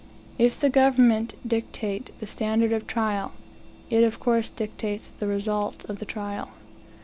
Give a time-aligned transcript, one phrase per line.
[0.39, 3.33] If the government dictate the standard of trial,
[3.91, 6.49] it of course dictates the results of the trial.